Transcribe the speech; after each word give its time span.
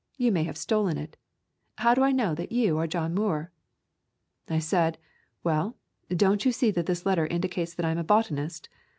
You 0.17 0.31
may 0.31 0.45
have 0.45 0.57
stolen 0.57 0.97
it. 0.97 1.15
How 1.77 1.93
do 1.93 2.01
I 2.01 2.11
know 2.11 2.33
that 2.33 2.51
you 2.51 2.75
are 2.79 2.87
John 2.87 3.13
Muir?" 3.13 3.51
I 4.49 4.57
said, 4.57 4.97
"Well, 5.43 5.77
don't 6.09 6.43
you 6.43 6.51
see 6.51 6.71
that 6.71 6.87
this 6.87 7.05
letter 7.05 7.27
indicates 7.27 7.75
that 7.75 7.85
I 7.85 7.91
am 7.91 7.99
a 7.99 8.03
botanist? 8.03 8.67